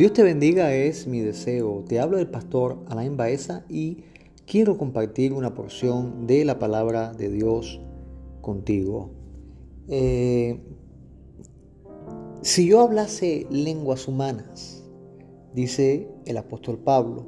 Dios 0.00 0.14
te 0.14 0.22
bendiga 0.22 0.72
es 0.72 1.06
mi 1.06 1.20
deseo. 1.20 1.84
Te 1.86 2.00
hablo 2.00 2.16
del 2.16 2.30
pastor 2.30 2.78
Alain 2.88 3.18
Baeza 3.18 3.66
y 3.68 3.98
quiero 4.46 4.78
compartir 4.78 5.34
una 5.34 5.52
porción 5.52 6.26
de 6.26 6.46
la 6.46 6.58
palabra 6.58 7.12
de 7.12 7.28
Dios 7.28 7.82
contigo. 8.40 9.10
Eh, 9.88 10.58
si 12.40 12.66
yo 12.66 12.80
hablase 12.80 13.46
lenguas 13.50 14.08
humanas, 14.08 14.82
dice 15.52 16.08
el 16.24 16.38
apóstol 16.38 16.78
Pablo, 16.78 17.26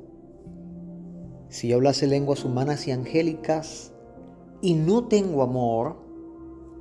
si 1.51 1.69
yo 1.69 1.77
hablase 1.77 2.07
lenguas 2.07 2.43
humanas 2.43 2.89
y 2.89 2.93
angélicas 2.93 3.93
y 4.63 4.73
no 4.73 5.09
tengo 5.09 5.43
amor, 5.43 5.99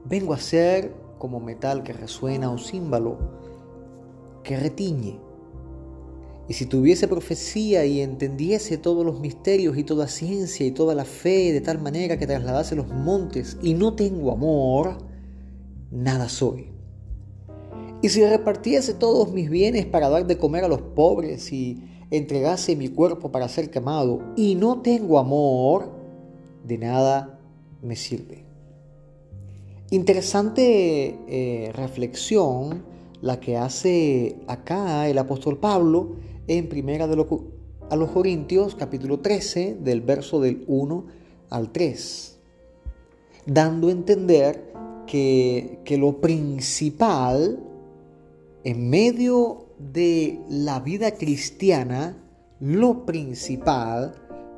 vengo 0.05 0.33
a 0.33 0.37
ser 0.37 0.93
como 1.17 1.41
metal 1.41 1.83
que 1.83 1.91
resuena 1.91 2.49
o 2.49 2.57
címbalo 2.57 3.17
que 4.41 4.55
retiñe. 4.55 5.30
Y 6.51 6.53
si 6.53 6.65
tuviese 6.65 7.07
profecía 7.07 7.85
y 7.85 8.01
entendiese 8.01 8.77
todos 8.77 9.05
los 9.05 9.21
misterios 9.21 9.77
y 9.77 9.85
toda 9.85 10.09
ciencia 10.09 10.65
y 10.65 10.71
toda 10.71 10.93
la 10.93 11.05
fe 11.05 11.53
de 11.53 11.61
tal 11.61 11.79
manera 11.79 12.19
que 12.19 12.27
trasladase 12.27 12.75
los 12.75 12.89
montes 12.89 13.57
y 13.61 13.73
no 13.73 13.93
tengo 13.93 14.33
amor, 14.33 14.97
nada 15.91 16.27
soy. 16.27 16.67
Y 18.01 18.09
si 18.09 18.25
repartiese 18.25 18.93
todos 18.93 19.31
mis 19.31 19.49
bienes 19.49 19.85
para 19.85 20.09
dar 20.09 20.27
de 20.27 20.37
comer 20.37 20.65
a 20.65 20.67
los 20.67 20.81
pobres 20.81 21.53
y 21.53 21.85
entregase 22.09 22.75
mi 22.75 22.89
cuerpo 22.89 23.31
para 23.31 23.47
ser 23.47 23.71
quemado 23.71 24.19
y 24.35 24.55
no 24.55 24.81
tengo 24.81 25.19
amor, 25.19 25.89
de 26.67 26.77
nada 26.77 27.39
me 27.81 27.95
sirve. 27.95 28.43
Interesante 29.89 31.17
eh, 31.29 31.71
reflexión 31.71 32.83
la 33.21 33.39
que 33.39 33.55
hace 33.55 34.35
acá 34.47 35.07
el 35.07 35.17
apóstol 35.17 35.57
Pablo 35.57 36.29
en 36.47 36.69
Primera 36.69 37.07
de 37.07 37.25
a 37.89 37.95
los 37.95 38.11
Corintios 38.11 38.75
capítulo 38.75 39.19
13 39.19 39.77
del 39.81 40.01
verso 40.01 40.39
del 40.39 40.63
1 40.67 41.05
al 41.49 41.71
3, 41.71 42.39
dando 43.45 43.87
a 43.87 43.91
entender 43.91 44.71
que, 45.07 45.79
que 45.83 45.97
lo 45.97 46.21
principal 46.21 47.59
en 48.63 48.89
medio 48.89 49.65
de 49.77 50.39
la 50.49 50.79
vida 50.79 51.11
cristiana, 51.11 52.17
lo 52.59 53.05
principal 53.05 54.13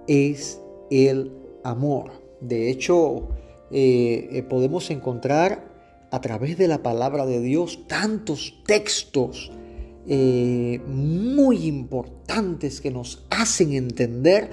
es 0.08 0.60
el 0.92 1.32
amor. 1.64 2.12
De 2.42 2.70
hecho, 2.70 3.30
eh, 3.72 4.30
eh, 4.32 4.44
podemos 4.44 4.92
encontrar 4.92 5.72
a 6.12 6.22
través 6.22 6.58
de 6.58 6.68
la 6.68 6.84
palabra 6.84 7.26
de 7.26 7.42
Dios 7.42 7.88
tantos 7.88 8.62
textos 8.68 9.52
eh, 10.08 10.82
muy 10.88 11.66
importantes 11.66 12.82
que 12.82 12.92
nos 12.92 13.26
hacen 13.30 13.74
entender 13.74 14.50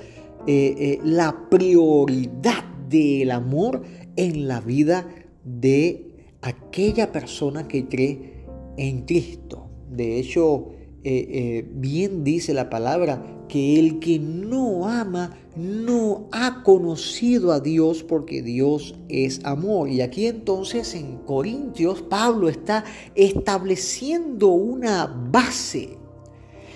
eh, 0.46 0.74
eh, 0.78 0.98
la 1.02 1.48
prioridad 1.50 2.64
del 2.88 3.32
amor 3.32 3.82
en 4.14 4.46
la 4.46 4.60
vida 4.60 5.08
de 5.44 6.06
aquella 6.40 7.10
persona 7.10 7.66
que 7.66 7.86
cree 7.86 8.44
en 8.76 9.02
Cristo. 9.02 9.68
De 9.90 10.18
hecho, 10.18 10.72
bien 11.02 12.24
dice 12.24 12.54
la 12.54 12.68
palabra 12.70 13.39
que 13.50 13.80
el 13.80 13.98
que 13.98 14.20
no 14.20 14.86
ama 14.86 15.36
no 15.56 16.28
ha 16.30 16.62
conocido 16.62 17.50
a 17.50 17.58
Dios 17.58 18.04
porque 18.04 18.42
Dios 18.42 18.94
es 19.08 19.44
amor. 19.44 19.88
Y 19.88 20.02
aquí 20.02 20.26
entonces 20.26 20.94
en 20.94 21.16
Corintios 21.18 22.00
Pablo 22.00 22.48
está 22.48 22.84
estableciendo 23.16 24.50
una 24.50 25.06
base. 25.32 25.98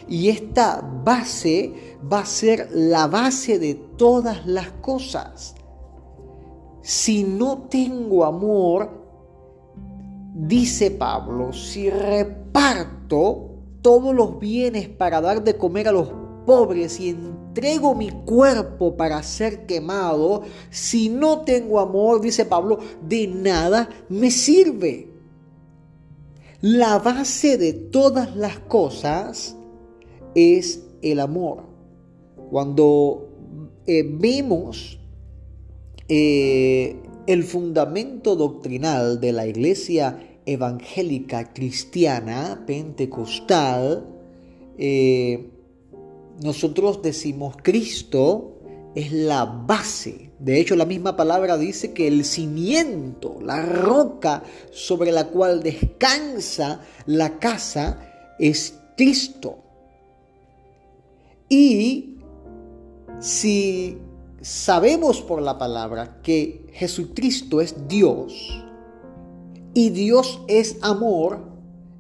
Y 0.09 0.31
esta 0.31 0.81
base 1.05 1.73
va 2.13 2.21
a 2.21 2.27
ser 2.27 2.69
la 2.73 3.07
base 3.07 3.61
de 3.61 3.75
todas 3.75 4.45
las 4.45 4.73
cosas. 4.73 5.55
Si 6.83 7.23
no 7.23 7.69
tengo 7.71 8.25
amor, 8.25 8.91
dice 10.35 10.91
Pablo, 10.91 11.53
si 11.53 11.89
reparto 11.89 13.51
todos 13.81 14.13
los 14.13 14.41
bienes 14.41 14.89
para 14.89 15.21
dar 15.21 15.45
de 15.45 15.57
comer 15.57 15.87
a 15.87 15.93
los 15.93 16.24
pobres 16.45 17.01
y 17.01 17.11
entrego 17.11 17.95
mi 17.95 18.11
cuerpo 18.11 18.97
para 18.97 19.23
ser 19.23 19.67
quemado, 19.67 20.43
si 20.71 21.09
no 21.09 21.43
tengo 21.43 21.81
amor, 21.81 22.21
dice 22.21 22.45
Pablo, 22.45 22.79
de 23.07 23.27
nada 23.27 23.89
me 24.09 24.31
sirve. 24.31 25.09
La 26.61 26.99
base 26.99 27.59
de 27.59 27.73
todas 27.73 28.37
las 28.37 28.59
cosas 28.59 29.57
es 30.35 30.83
el 31.03 31.21
amor. 31.21 31.65
Cuando 32.51 33.29
eh, 33.87 34.03
vemos 34.03 34.99
eh, 36.09 36.97
el 37.27 37.45
fundamento 37.45 38.37
doctrinal 38.37 39.21
de 39.21 39.33
la 39.33 39.47
iglesia 39.47 40.19
evangélica 40.47 41.53
cristiana 41.53 42.65
pentecostal, 42.67 44.07
eh, 44.79 45.51
nosotros 46.43 47.03
decimos 47.03 47.57
Cristo 47.63 48.55
es 48.95 49.13
la 49.13 49.45
base. 49.45 50.31
De 50.39 50.61
hecho, 50.61 50.77
la 50.77 50.85
misma 50.85 51.17
palabra 51.17 51.57
dice 51.57 51.93
que 51.93 52.07
el 52.07 52.25
cimiento, 52.25 53.39
la 53.43 53.63
roca 53.63 54.43
sobre 54.71 55.11
la 55.11 55.29
cual 55.29 55.63
descansa 55.63 56.81
la 57.07 57.39
casa 57.39 58.35
es 58.39 58.79
Cristo. 58.97 59.59
Y 61.49 62.17
si 63.21 63.99
sabemos 64.41 65.23
por 65.23 65.41
la 65.41 65.59
palabra 65.59 66.21
que 66.23 66.67
Jesucristo 66.73 67.61
es 67.61 67.89
Dios 67.89 68.63
y 69.73 69.91
Dios 69.91 70.41
es 70.49 70.77
amor, 70.83 71.41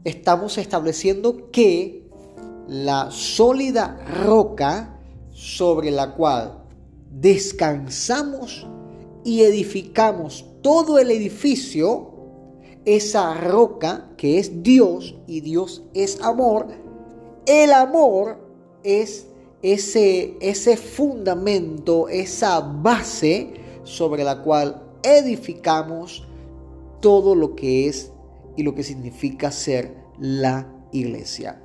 estamos 0.04 0.58
estableciendo 0.58 1.50
que 1.50 2.03
la 2.68 3.10
sólida 3.10 3.98
roca 4.24 4.98
sobre 5.30 5.90
la 5.90 6.14
cual 6.14 6.64
descansamos 7.10 8.66
y 9.24 9.42
edificamos 9.42 10.46
todo 10.62 10.98
el 10.98 11.10
edificio, 11.10 12.10
esa 12.84 13.34
roca 13.34 14.10
que 14.16 14.38
es 14.38 14.62
Dios 14.62 15.16
y 15.26 15.40
Dios 15.40 15.82
es 15.94 16.20
amor, 16.20 16.68
el 17.46 17.72
amor 17.72 18.38
es 18.82 19.26
ese, 19.62 20.36
ese 20.40 20.76
fundamento, 20.76 22.08
esa 22.08 22.60
base 22.60 23.54
sobre 23.82 24.24
la 24.24 24.42
cual 24.42 24.82
edificamos 25.02 26.26
todo 27.00 27.34
lo 27.34 27.54
que 27.54 27.88
es 27.88 28.12
y 28.56 28.62
lo 28.62 28.74
que 28.74 28.82
significa 28.82 29.50
ser 29.50 29.96
la 30.18 30.70
iglesia. 30.92 31.63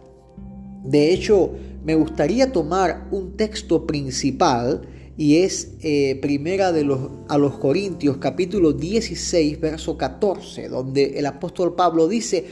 De 0.84 1.14
hecho, 1.14 1.52
me 1.84 1.96
gustaría 1.96 2.52
tomar 2.52 3.08
un 3.12 3.36
texto 3.36 3.86
principal 3.86 4.82
y 5.18 5.38
es 5.38 5.74
eh, 5.82 6.18
primera 6.22 6.72
de 6.72 6.84
los, 6.84 7.12
a 7.28 7.38
los 7.38 7.58
Corintios 7.58 8.18
capítulo 8.18 8.72
16 8.72 9.60
verso 9.60 9.98
14, 9.98 10.70
donde 10.70 11.20
el 11.20 11.26
apóstol 11.26 11.76
Pablo 11.76 12.08
dice, 12.08 12.46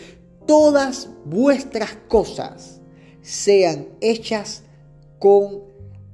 todas 0.46 1.10
vuestras 1.26 1.98
cosas 2.10 2.82
sean 3.22 3.88
hechas 4.02 4.64
con 5.20 5.64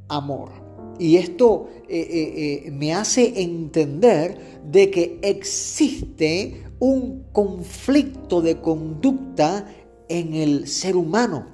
amor. 0.10 0.52
Y 1.00 1.18
esto 1.18 1.70
eh, 1.90 2.66
eh, 2.68 2.72
me 2.72 2.94
hace 2.94 3.42
entender 3.42 4.38
de 4.70 4.92
que 4.92 5.20
existe 5.24 6.64
un 6.78 7.24
conflicto 7.32 8.42
de 8.44 8.62
conducta 8.62 9.68
en 10.08 10.36
el 10.36 10.68
ser 10.68 10.96
humano 10.96 11.54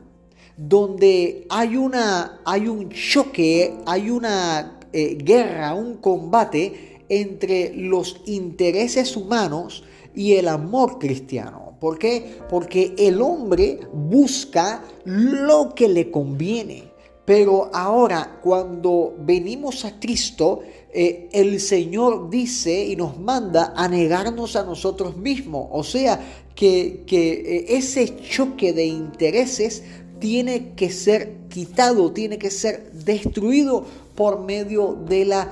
donde 0.60 1.48
hay, 1.50 1.78
una, 1.78 2.42
hay 2.44 2.68
un 2.68 2.90
choque, 2.90 3.76
hay 3.86 4.10
una 4.10 4.80
eh, 4.92 5.18
guerra, 5.18 5.74
un 5.74 5.96
combate 5.98 7.06
entre 7.08 7.74
los 7.76 8.22
intereses 8.26 9.16
humanos 9.16 9.84
y 10.14 10.34
el 10.34 10.50
amor 10.50 11.00
cristiano. 11.00 11.78
¿Por 11.80 11.98
qué? 11.98 12.40
Porque 12.50 12.94
el 12.98 13.22
hombre 13.22 13.80
busca 13.94 14.84
lo 15.06 15.74
que 15.74 15.88
le 15.88 16.12
conviene. 16.12 16.90
Pero 17.24 17.70
ahora, 17.74 18.40
cuando 18.42 19.16
venimos 19.20 19.86
a 19.86 20.00
Cristo, 20.00 20.62
eh, 20.92 21.30
el 21.32 21.60
Señor 21.62 22.30
dice 22.30 22.84
y 22.84 22.96
nos 22.96 23.18
manda 23.18 23.74
a 23.78 23.88
negarnos 23.88 24.56
a 24.56 24.64
nosotros 24.64 25.16
mismos. 25.16 25.68
O 25.72 25.84
sea, 25.84 26.20
que, 26.56 27.04
que 27.06 27.32
eh, 27.32 27.66
ese 27.78 28.18
choque 28.18 28.74
de 28.74 28.86
intereses 28.86 29.84
tiene 30.19 30.74
que 30.75 30.89
ser 30.89 31.48
quitado, 31.50 32.12
tiene 32.12 32.38
que 32.38 32.51
ser 32.51 32.92
destruido 32.92 33.86
por 34.16 34.42
medio 34.42 34.98
de 35.07 35.25
la 35.25 35.50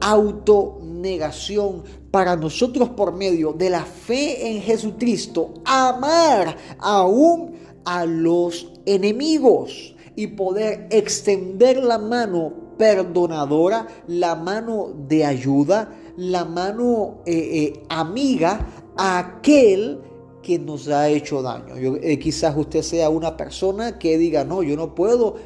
autonegación. 0.00 1.82
Para 2.10 2.36
nosotros 2.36 2.90
por 2.90 3.14
medio 3.14 3.52
de 3.52 3.70
la 3.70 3.84
fe 3.84 4.50
en 4.50 4.60
Jesucristo, 4.60 5.54
amar 5.64 6.56
aún 6.78 7.54
a 7.84 8.04
los 8.04 8.68
enemigos 8.84 9.94
y 10.14 10.26
poder 10.28 10.88
extender 10.90 11.82
la 11.82 11.98
mano 11.98 12.52
perdonadora, 12.76 13.86
la 14.06 14.34
mano 14.34 14.92
de 15.08 15.24
ayuda, 15.24 15.94
la 16.16 16.44
mano 16.44 17.22
eh, 17.26 17.32
eh, 17.34 17.82
amiga 17.88 18.66
a 18.96 19.18
aquel 19.18 20.00
que 20.42 20.58
nos 20.58 20.88
ha 20.88 21.08
hecho 21.08 21.40
daño. 21.40 21.76
Eh, 21.76 22.18
quizás 22.18 22.56
usted 22.56 22.82
sea 22.82 23.08
una 23.08 23.36
persona 23.36 23.98
que 23.98 24.18
diga, 24.18 24.44
no, 24.44 24.62
yo 24.62 24.76
no 24.76 24.94
puedo 24.94 25.36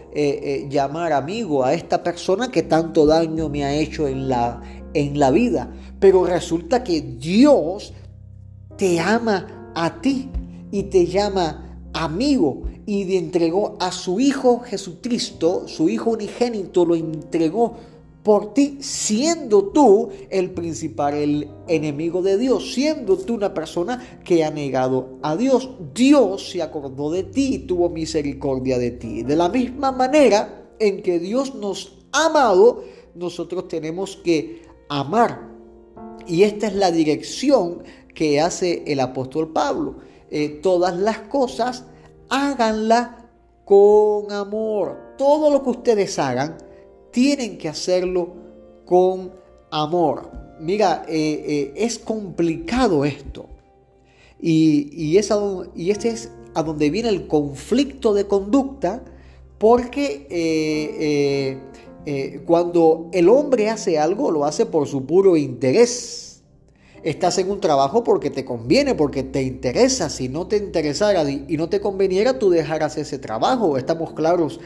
llamar 0.69 1.12
amigo 1.12 1.64
a 1.64 1.75
esta 1.75 2.02
persona 2.02 2.50
que 2.50 2.62
tanto 2.62 3.06
daño 3.06 3.48
me 3.48 3.64
ha 3.64 3.75
hecho 3.75 4.08
en 4.08 4.28
la, 4.28 4.62
en 4.94 5.19
la 5.19 5.31
vida. 5.31 5.70
Pero 6.00 6.25
resulta 6.25 6.82
que 6.82 7.00
Dios 7.00 7.93
te 8.76 8.98
ama 9.00 9.72
a 9.75 10.00
ti 10.00 10.31
y 10.70 10.84
te 10.84 11.06
llama 11.06 11.81
amigo 11.93 12.64
y 12.87 13.04
le 13.04 13.19
entregó 13.19 13.76
a 13.81 13.90
su 13.90 14.20
Hijo 14.20 14.60
Jesucristo, 14.60 15.66
su 15.66 15.88
Hijo 15.88 16.10
unigénito, 16.10 16.84
lo 16.84 16.94
entregó 16.94 17.76
por 18.26 18.55
ti, 18.55 18.78
siendo 18.81 19.69
tú 19.69 20.08
el 20.31 20.50
principal, 20.50 21.14
el 21.14 21.49
enemigo 21.69 22.23
de 22.23 22.37
Dios, 22.37 22.75
siendo 22.75 23.17
tú 23.17 23.34
una 23.34 23.55
persona 23.55 24.19
que 24.25 24.44
ha 24.44 24.50
negado 24.50 25.20
a 25.23 25.37
Dios. 25.37 25.70
Dios 25.94 26.50
se 26.50 26.61
acordó 26.61 27.12
de 27.12 27.23
ti 27.23 27.55
y 27.55 27.58
tuvo 27.61 27.88
misericordia 27.88 28.78
de 28.78 28.90
ti. 28.90 29.23
De 29.23 29.37
la 29.37 29.49
misma 29.49 29.93
manera 29.93 30.73
en 30.81 31.05
que 31.05 31.20
Dios 31.20 31.55
nos 31.55 31.99
ha 32.11 32.26
amado, 32.26 32.82
nosotros 33.14 33.69
tenemos 33.69 34.17
que 34.17 34.62
amar. 34.88 35.49
Y 36.26 36.43
esta 36.43 36.67
es 36.67 36.75
la 36.75 36.90
dirección 36.90 37.84
que 38.12 38.40
hace 38.40 38.82
el 38.88 38.99
apóstol 38.99 39.52
Pablo. 39.52 39.99
Eh, 40.32 40.49
todas 40.49 40.96
las 40.96 41.20
cosas 41.20 41.84
háganla 42.29 43.29
con 43.64 44.32
amor. 44.32 45.14
Todo 45.17 45.49
lo 45.49 45.62
que 45.62 45.70
ustedes 45.70 46.19
hagan, 46.19 46.65
tienen 47.16 47.56
que 47.56 47.66
hacerlo 47.66 48.34
con 48.84 49.32
amor. 49.70 50.30
Mira, 50.60 51.06
eh, 51.08 51.44
eh, 51.48 51.72
es 51.74 51.98
complicado 51.98 53.06
esto. 53.06 53.46
Y, 54.38 54.90
y, 54.92 55.16
es 55.16 55.30
y 55.74 55.90
este 55.90 56.10
es 56.10 56.30
a 56.52 56.62
donde 56.62 56.90
viene 56.90 57.08
el 57.08 57.26
conflicto 57.26 58.12
de 58.12 58.26
conducta, 58.26 59.02
porque 59.56 60.28
cuando 62.44 63.08
el 63.14 63.30
hombre 63.30 63.70
hace 63.70 63.98
algo, 63.98 64.30
lo 64.30 64.44
hace 64.44 64.66
por 64.66 64.86
su 64.86 65.06
puro 65.06 65.38
interés 65.38 66.26
estás 67.02 67.38
en 67.38 67.50
un 67.50 67.60
trabajo 67.60 68.02
porque 68.02 68.30
te 68.30 68.44
conviene, 68.44 68.94
porque 68.94 69.22
te 69.22 69.42
interesa. 69.42 70.10
Si 70.10 70.28
no 70.28 70.48
te 70.48 70.56
interesara 70.56 71.24
y 71.30 71.56
no 71.56 71.69
te 71.69 71.80
conveniera, 71.80 72.38
tú 72.38 72.50
dejarás 72.50 72.98
ese 72.98 73.19
trabajo. 73.19 73.78
Estamos 73.78 74.12
claros 74.12 74.60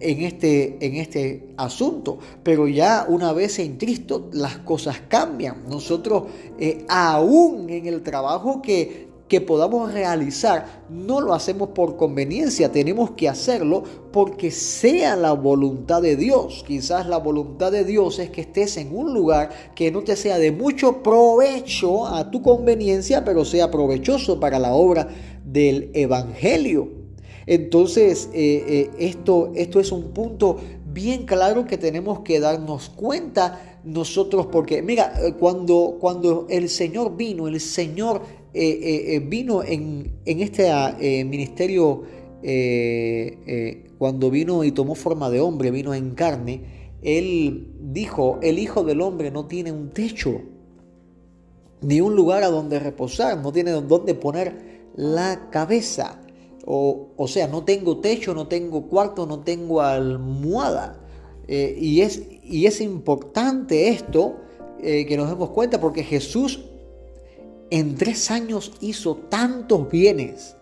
en 0.00 0.22
este, 0.22 0.84
en 0.84 0.96
este 0.96 1.48
asunto. 1.56 2.18
Pero 2.42 2.68
ya 2.68 3.06
una 3.08 3.32
vez 3.32 3.58
en 3.58 3.76
Cristo 3.76 4.28
las 4.32 4.58
cosas 4.58 5.00
cambian. 5.08 5.64
Nosotros 5.68 6.24
eh, 6.58 6.84
aún 6.88 7.68
en 7.70 7.86
el 7.86 8.02
trabajo 8.02 8.62
que 8.62 9.08
que 9.28 9.40
podamos 9.42 9.92
realizar, 9.92 10.84
no 10.88 11.20
lo 11.20 11.34
hacemos 11.34 11.70
por 11.70 11.96
conveniencia, 11.96 12.72
tenemos 12.72 13.10
que 13.10 13.28
hacerlo 13.28 13.84
porque 14.10 14.50
sea 14.50 15.16
la 15.16 15.32
voluntad 15.32 16.00
de 16.00 16.16
Dios. 16.16 16.64
Quizás 16.66 17.06
la 17.06 17.18
voluntad 17.18 17.70
de 17.70 17.84
Dios 17.84 18.18
es 18.18 18.30
que 18.30 18.40
estés 18.40 18.78
en 18.78 18.96
un 18.96 19.12
lugar 19.12 19.50
que 19.74 19.92
no 19.92 20.02
te 20.02 20.16
sea 20.16 20.38
de 20.38 20.50
mucho 20.50 21.02
provecho 21.02 22.06
a 22.06 22.30
tu 22.30 22.40
conveniencia, 22.40 23.24
pero 23.24 23.44
sea 23.44 23.70
provechoso 23.70 24.40
para 24.40 24.58
la 24.58 24.72
obra 24.72 25.08
del 25.44 25.90
Evangelio. 25.92 26.97
Entonces, 27.48 28.28
eh, 28.34 28.62
eh, 28.68 28.90
esto, 28.98 29.52
esto 29.54 29.80
es 29.80 29.90
un 29.90 30.12
punto 30.12 30.58
bien 30.92 31.24
claro 31.24 31.66
que 31.66 31.78
tenemos 31.78 32.20
que 32.20 32.40
darnos 32.40 32.90
cuenta 32.90 33.80
nosotros, 33.84 34.48
porque 34.52 34.82
mira, 34.82 35.14
eh, 35.18 35.32
cuando, 35.32 35.96
cuando 35.98 36.46
el 36.50 36.68
Señor 36.68 37.16
vino, 37.16 37.48
el 37.48 37.58
Señor 37.58 38.20
vino 38.52 39.62
en, 39.62 40.12
este 40.26 40.70
ah, 40.70 40.94
ministerio, 41.00 42.02
cuando 43.96 44.30
vino 44.30 44.62
y 44.64 44.72
tomó 44.72 44.94
forma 44.94 45.30
de 45.30 45.40
hombre, 45.40 45.70
vino 45.70 45.94
en 45.94 46.10
carne, 46.10 46.60
él 47.00 47.68
dijo, 47.80 48.40
el 48.42 48.58
Hijo 48.58 48.84
del 48.84 49.00
Hombre 49.00 49.30
no 49.30 49.46
tiene 49.46 49.72
un 49.72 49.88
techo, 49.88 50.42
ni 51.80 52.02
un 52.02 52.14
lugar 52.14 52.42
a 52.42 52.48
donde 52.48 52.78
reposar, 52.78 53.38
no 53.38 53.52
tiene 53.52 53.70
donde 53.70 54.14
poner 54.14 54.90
la 54.96 55.48
cabeza. 55.50 56.20
O, 56.70 57.12
o 57.16 57.28
sea, 57.28 57.48
no 57.48 57.64
tengo 57.64 57.98
techo, 57.98 58.34
no 58.34 58.46
tengo 58.46 58.88
cuarto, 58.88 59.26
no 59.26 59.40
tengo 59.40 59.80
almohada. 59.80 61.00
y, 61.48 62.02
es, 62.02 62.22
y 62.42 62.66
es 62.66 62.82
importante 62.82 63.88
esto, 63.88 64.36
que 64.80 65.16
nos 65.16 65.30
demos 65.30 65.50
cuenta, 65.50 65.80
porque 65.80 66.04
Jesús 66.04 66.60
en 67.70 67.96
tres 67.96 68.30
años 68.30 68.72
hizo 68.80 69.16
tantos 69.16 69.90
bienes, 69.90 70.56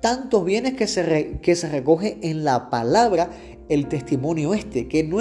tantos 0.00 0.44
bienes 0.44 0.74
que 0.74 0.86
se, 0.86 1.38
que 1.40 1.56
se 1.56 1.68
recoge 1.68 2.18
en 2.22 2.44
la 2.44 2.70
palabra 2.70 3.30
el 3.68 3.88
testimonio 3.88 4.54
este, 4.54 4.88
que 4.88 5.04
no 5.04 5.18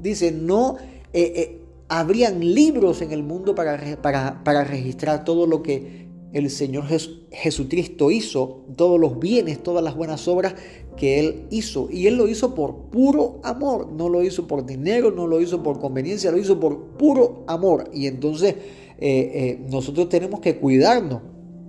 dice, 0.00 0.32
no 0.32 0.76
eh, 1.12 1.32
eh, 1.36 1.60
habrían 1.88 2.40
libros 2.40 3.02
en 3.02 3.12
el 3.12 3.22
mundo 3.22 3.54
para, 3.54 3.78
para, 4.00 4.42
para, 4.44 4.64
registrar 4.64 5.24
todo 5.24 5.46
lo 5.46 5.62
que 5.62 6.08
el 6.32 6.48
Señor 6.48 6.84
Jesucristo 7.30 8.10
hizo, 8.10 8.64
todos 8.76 8.98
los 8.98 9.18
bienes, 9.18 9.62
todas 9.62 9.84
las 9.84 9.94
buenas 9.94 10.26
obras 10.28 10.54
que 10.96 11.20
Él 11.20 11.46
hizo. 11.50 11.88
Y 11.90 12.06
Él 12.06 12.16
lo 12.16 12.26
hizo 12.26 12.54
por 12.54 12.74
puro 12.90 13.40
amor, 13.42 13.92
no 13.92 14.08
lo 14.08 14.22
hizo 14.22 14.46
por 14.46 14.64
dinero, 14.64 15.10
no 15.10 15.26
lo 15.26 15.40
hizo 15.40 15.62
por 15.62 15.78
conveniencia, 15.78 16.30
lo 16.30 16.38
hizo 16.38 16.58
por 16.58 16.78
puro 16.96 17.44
amor. 17.46 17.90
Y 17.92 18.06
entonces 18.06 18.54
eh, 18.54 19.30
eh, 19.34 19.66
nosotros 19.70 20.08
tenemos 20.08 20.40
que 20.40 20.56
cuidarnos, 20.56 21.20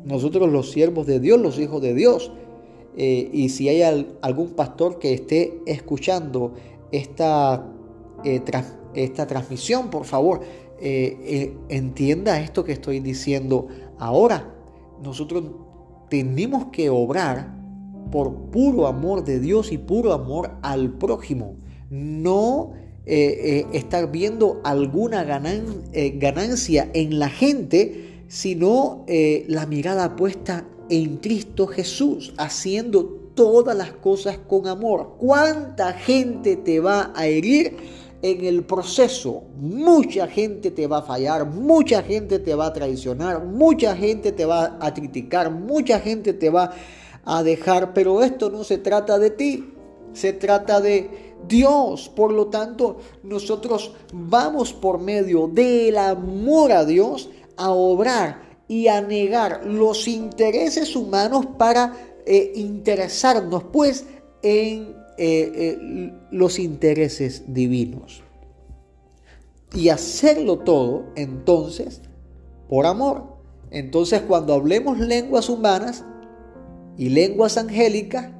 nosotros 0.06 0.50
los 0.50 0.72
siervos 0.72 1.08
de 1.08 1.20
Dios, 1.20 1.40
los 1.40 1.60
hijos 1.60 1.82
de 1.82 1.94
Dios. 1.94 2.32
Eh, 2.96 3.30
y 3.34 3.50
si 3.50 3.68
hay 3.68 3.82
algún 4.22 4.52
pastor 4.52 4.98
que 4.98 5.14
esté 5.14 5.60
escuchando 5.66 6.54
esta, 6.92 7.68
esta 8.94 9.28
transmisión, 9.28 9.90
por 9.90 10.06
favor, 10.06 10.42
entienda 10.80 12.42
esto 12.42 12.66
que 12.66 12.74
estoy 12.74 13.00
diciendo 13.00 13.68
ahora. 14.04 14.54
Nosotros 15.02 15.44
tenemos 16.10 16.66
que 16.72 16.90
obrar 16.90 17.54
por 18.12 18.34
puro 18.52 18.88
amor 18.88 19.24
de 19.24 19.40
Dios 19.40 19.72
y 19.72 19.78
puro 19.78 20.14
amor 20.14 20.52
al 20.62 20.92
prójimo. 20.92 21.56
No 21.90 22.74
eh, 23.06 23.66
eh, 23.66 23.78
estar 23.78 24.12
viendo 24.12 24.62
alguna 24.64 25.26
eh, 25.94 26.14
ganancia 26.18 26.90
en 26.94 27.20
la 27.20 27.30
gente, 27.30 28.24
sino 28.28 29.06
la 29.48 29.66
mirada 29.66 30.16
puesta 30.16 30.66
en 30.90 31.18
Cristo 31.18 31.68
Jesús, 31.68 32.34
haciendo 32.38 33.04
todas 33.36 33.76
las 33.76 33.92
cosas 33.92 34.38
con 34.38 34.68
amor. 34.68 35.16
¿Cuánta 35.20 35.94
gente 35.94 36.56
te 36.56 36.80
va 36.80 37.12
a 37.16 37.28
herir? 37.28 37.78
En 38.24 38.46
el 38.46 38.64
proceso 38.64 39.44
mucha 39.58 40.28
gente 40.28 40.72
te 40.72 40.88
va 40.88 41.00
a 41.00 41.02
fallar, 41.02 41.46
mucha 41.46 42.02
gente 42.02 42.40
te 42.40 42.56
va 42.56 42.68
a 42.68 42.74
traicionar, 42.74 43.44
mucha 43.44 43.96
gente 43.96 44.32
te 44.32 44.46
va 44.46 44.78
a 44.80 44.94
criticar, 44.94 45.52
mucha 45.52 46.00
gente 46.00 46.34
te 46.34 46.50
va 46.50 46.72
a 47.26 47.44
dejar, 47.44 47.94
pero 47.94 48.24
esto 48.24 48.50
no 48.50 48.64
se 48.64 48.78
trata 48.78 49.20
de 49.20 49.30
ti, 49.30 49.74
se 50.14 50.32
trata 50.32 50.80
de 50.80 51.36
Dios. 51.50 52.10
Por 52.16 52.32
lo 52.32 52.48
tanto, 52.48 52.98
nosotros 53.24 53.94
vamos 54.14 54.72
por 54.72 55.02
medio 55.02 55.50
del 55.50 55.98
amor 55.98 56.72
a 56.72 56.86
Dios 56.86 57.30
a 57.58 57.72
obrar 57.72 58.42
y 58.70 58.88
a 58.88 59.02
negar 59.02 59.66
los 59.66 60.08
intereses 60.08 60.96
humanos 60.96 61.46
para 61.58 61.94
eh, 62.26 62.54
interesarnos 62.56 63.66
pues 63.66 64.06
en 64.42 65.03
eh, 65.18 65.52
eh, 65.56 66.14
los 66.32 66.58
intereses 66.58 67.44
divinos. 67.48 68.24
Y 69.76 69.90
hacerlo 69.90 70.60
todo 70.60 71.06
entonces 71.16 72.02
por 72.70 72.86
amor. 72.86 73.24
Entonces 73.72 74.22
cuando 74.22 74.54
hablemos 74.54 75.00
lenguas 75.00 75.50
humanas 75.50 76.04
y 76.98 77.10
lenguas 77.10 77.58
angélicas, 77.58 78.32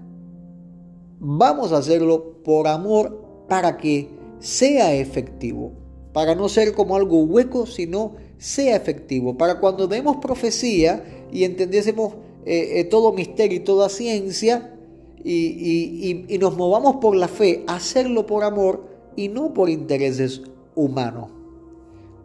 vamos 1.20 1.72
a 1.72 1.78
hacerlo 1.78 2.44
por 2.44 2.68
amor 2.68 3.46
para 3.48 3.78
que 3.78 4.10
sea 4.40 4.94
efectivo, 4.94 5.72
para 6.12 6.36
no 6.36 6.50
ser 6.50 6.74
como 6.74 6.96
algo 6.96 7.24
hueco, 7.24 7.66
sino 7.66 8.16
sea 8.38 8.76
efectivo, 8.76 9.38
para 9.38 9.60
cuando 9.60 9.88
demos 9.88 10.18
profecía 10.18 11.04
y 11.32 11.44
entendiésemos 11.44 12.16
eh, 12.46 12.84
todo 12.92 13.14
misterio 13.14 13.58
y 13.58 13.62
toda 13.62 13.90
ciencia 13.90 14.74
y, 15.24 16.26
y 16.28 16.38
nos 16.38 16.58
movamos 16.58 16.98
por 16.98 17.16
la 17.16 17.28
fe, 17.28 17.64
hacerlo 17.68 18.26
por 18.26 18.44
amor 18.44 18.86
y 19.16 19.30
no 19.30 19.54
por 19.54 19.70
intereses 19.70 20.42
humanos. 20.76 21.30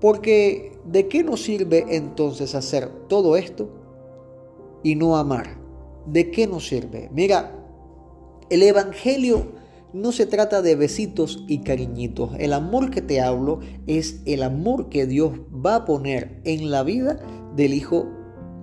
Porque 0.01 0.73
¿de 0.85 1.09
qué 1.09 1.23
nos 1.23 1.43
sirve 1.43 1.85
entonces 1.89 2.55
hacer 2.55 2.89
todo 3.09 3.37
esto 3.37 3.69
y 4.83 4.95
no 4.95 5.17
amar? 5.17 5.59
¿De 6.07 6.31
qué 6.31 6.47
nos 6.47 6.69
sirve? 6.69 7.11
Mira, 7.13 7.55
El 8.51 8.63
Evangelio 8.63 9.59
no 9.93 10.13
se 10.13 10.27
trata 10.27 10.63
de 10.63 10.77
besitos 10.77 11.45
y 11.49 11.59
cariñitos. 11.59 12.31
El 12.39 12.53
amor 12.53 12.91
que 12.91 13.03
te 13.03 13.21
hablo 13.21 13.61
es 13.87 14.21
el 14.25 14.43
amor 14.43 14.89
que 14.89 15.07
Dios 15.07 15.33
va 15.55 15.77
a 15.77 15.85
poner 15.85 16.41
en 16.45 16.71
la 16.71 16.83
vida 16.83 17.19
del 17.57 17.75
Hijo 17.75 18.07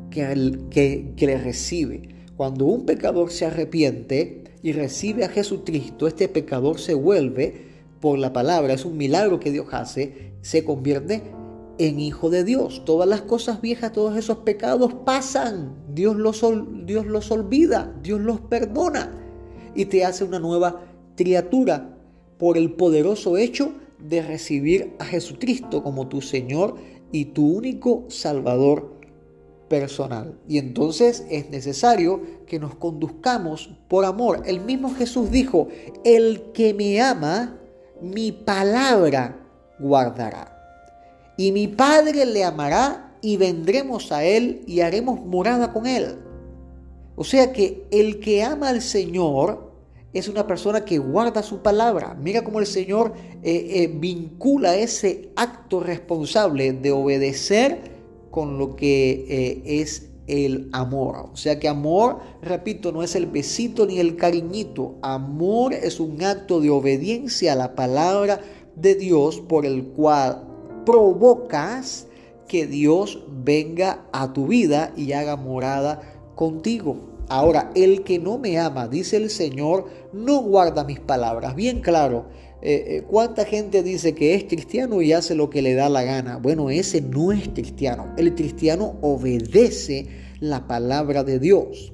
que, 0.09 0.57
que, 0.69 1.13
que 1.15 1.25
le 1.25 1.37
recibe. 1.37 2.14
Cuando 2.37 2.65
un 2.65 2.85
pecador 2.85 3.31
se 3.31 3.45
arrepiente 3.45 4.43
y 4.61 4.73
recibe 4.73 5.23
a 5.23 5.29
Jesucristo, 5.29 6.07
este 6.07 6.27
pecador 6.27 6.79
se 6.79 6.93
vuelve 6.93 7.65
por 8.01 8.19
la 8.19 8.33
palabra, 8.33 8.73
es 8.73 8.83
un 8.83 8.97
milagro 8.97 9.39
que 9.39 9.51
Dios 9.51 9.67
hace, 9.71 10.33
se 10.41 10.65
convierte 10.65 11.23
en 11.77 11.99
hijo 11.99 12.29
de 12.29 12.43
Dios. 12.43 12.83
Todas 12.85 13.07
las 13.07 13.21
cosas 13.21 13.61
viejas, 13.61 13.93
todos 13.93 14.17
esos 14.17 14.39
pecados 14.39 14.93
pasan. 15.05 15.75
Dios 15.93 16.17
los, 16.17 16.43
olvida, 16.43 17.95
Dios 18.03 18.19
los 18.19 18.41
perdona 18.41 19.13
y 19.73 19.85
te 19.85 20.03
hace 20.03 20.23
una 20.23 20.39
nueva 20.39 20.81
criatura 21.15 21.97
por 22.37 22.57
el 22.57 22.73
poderoso 22.73 23.37
hecho 23.37 23.71
de 23.99 24.21
recibir 24.21 24.93
a 24.99 25.05
Jesucristo 25.05 25.83
como 25.83 26.07
tu 26.09 26.21
Señor 26.21 26.75
y 27.11 27.25
tu 27.25 27.47
único 27.47 28.05
Salvador 28.09 28.95
personal. 29.67 30.37
Y 30.47 30.57
entonces 30.57 31.25
es 31.29 31.49
necesario 31.49 32.21
que 32.47 32.59
nos 32.59 32.75
conduzcamos 32.75 33.69
por 33.87 34.05
amor. 34.05 34.43
El 34.45 34.61
mismo 34.61 34.93
Jesús 34.95 35.31
dijo, 35.31 35.67
el 36.03 36.51
que 36.53 36.73
me 36.73 37.01
ama, 37.01 37.57
mi 38.01 38.31
palabra 38.31 39.39
guardará. 39.79 40.51
Y 41.37 41.51
mi 41.51 41.67
Padre 41.67 42.25
le 42.25 42.43
amará 42.43 43.13
y 43.21 43.37
vendremos 43.37 44.11
a 44.11 44.23
él 44.23 44.61
y 44.67 44.81
haremos 44.81 45.19
morada 45.25 45.73
con 45.73 45.85
él. 45.85 46.19
O 47.15 47.23
sea 47.23 47.51
que 47.51 47.87
el 47.91 48.19
que 48.19 48.43
ama 48.43 48.69
al 48.69 48.81
Señor 48.81 49.73
es 50.13 50.29
una 50.29 50.47
persona 50.47 50.85
que 50.85 50.97
guarda 50.97 51.43
su 51.43 51.61
palabra. 51.61 52.15
Mira 52.17 52.43
cómo 52.43 52.59
el 52.59 52.65
Señor 52.65 53.13
eh, 53.43 53.83
eh, 53.83 53.91
vincula 53.93 54.75
ese 54.75 55.29
acto 55.35 55.81
responsable 55.81 56.71
de 56.71 56.91
obedecer 56.91 57.94
con 58.35 58.57
lo 58.57 58.75
que 58.75 59.25
eh, 59.29 59.79
es 59.79 60.09
el 60.27 60.67
amor. 60.73 61.29
O 61.31 61.37
sea 61.37 61.57
que 61.57 61.69
amor, 61.69 62.19
repito, 62.41 62.91
no 62.91 63.01
es 63.01 63.15
el 63.15 63.27
besito 63.27 63.85
ni 63.85 63.99
el 63.99 64.17
cariñito. 64.17 64.95
Amor 65.01 65.73
es 65.73 66.01
un 66.01 66.21
acto 66.21 66.59
de 66.59 66.69
obediencia 66.69 67.53
a 67.53 67.55
la 67.55 67.75
palabra 67.75 68.41
de 68.75 68.95
Dios 68.95 69.39
por 69.39 69.65
el 69.65 69.85
cual 69.85 70.43
provocas 70.85 72.07
que 72.49 72.67
Dios 72.67 73.23
venga 73.29 74.03
a 74.11 74.33
tu 74.33 74.47
vida 74.47 74.91
y 74.97 75.13
haga 75.13 75.37
morada 75.37 76.01
contigo. 76.35 76.97
Ahora, 77.29 77.71
el 77.73 78.03
que 78.03 78.19
no 78.19 78.37
me 78.37 78.59
ama, 78.59 78.89
dice 78.89 79.15
el 79.15 79.29
Señor, 79.29 79.85
no 80.11 80.41
guarda 80.41 80.83
mis 80.83 80.99
palabras. 80.99 81.55
Bien 81.55 81.79
claro, 81.79 82.25
eh, 82.67 82.97
eh, 82.97 83.03
¿Cuánta 83.07 83.45
gente 83.45 83.83
dice 83.83 84.15
que 84.15 84.33
es 84.33 84.45
cristiano 84.45 84.99
y 84.99 85.13
hace 85.13 85.35
lo 85.35 85.51
que 85.51 85.61
le 85.61 85.75
da 85.75 85.87
la 85.87 86.01
gana? 86.01 86.37
Bueno, 86.37 86.71
ese 86.71 86.99
no 86.99 87.31
es 87.31 87.47
cristiano. 87.49 88.11
El 88.17 88.33
cristiano 88.33 88.97
obedece 89.01 90.07
la 90.39 90.65
palabra 90.65 91.23
de 91.23 91.37
Dios. 91.37 91.93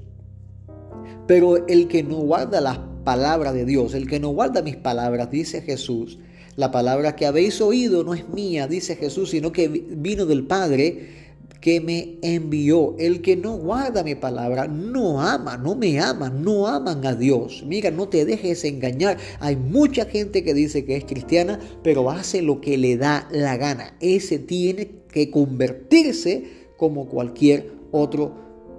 Pero 1.27 1.67
el 1.67 1.89
que 1.89 2.03
no 2.03 2.19
guarda 2.19 2.61
la 2.61 2.87
palabra 3.03 3.51
de 3.51 3.65
Dios, 3.65 3.93
el 3.93 4.07
que 4.07 4.21
no 4.21 4.29
guarda 4.29 4.61
mis 4.61 4.77
palabras, 4.77 5.29
dice 5.29 5.61
Jesús, 5.61 6.19
la 6.55 6.71
palabra 6.71 7.17
que 7.17 7.25
habéis 7.25 7.59
oído 7.59 8.05
no 8.05 8.13
es 8.13 8.29
mía, 8.29 8.65
dice 8.65 8.95
Jesús, 8.95 9.31
sino 9.31 9.51
que 9.51 9.67
vino 9.67 10.25
del 10.25 10.47
Padre 10.47 11.20
que 11.61 11.79
me 11.79 12.17
envió. 12.21 12.95
El 12.97 13.21
que 13.21 13.37
no 13.37 13.55
guarda 13.55 14.03
mi 14.03 14.15
palabra 14.15 14.67
no 14.67 15.21
ama, 15.21 15.57
no 15.57 15.75
me 15.75 15.99
ama, 15.99 16.29
no 16.29 16.67
aman 16.67 17.05
a 17.05 17.15
Dios. 17.15 17.63
Mira, 17.65 17.91
no 17.91 18.09
te 18.09 18.25
dejes 18.25 18.65
engañar. 18.65 19.17
Hay 19.39 19.55
mucha 19.55 20.05
gente 20.05 20.43
que 20.43 20.55
dice 20.55 20.83
que 20.83 20.97
es 20.97 21.05
cristiana, 21.05 21.59
pero 21.83 22.09
hace 22.09 22.41
lo 22.41 22.59
que 22.59 22.77
le 22.77 22.97
da 22.97 23.29
la 23.31 23.55
gana. 23.57 23.95
Ese 24.01 24.39
tiene 24.39 24.89
que 25.11 25.29
convertirse 25.29 26.43
como 26.77 27.07
cualquier 27.07 27.71
otro 27.91 28.33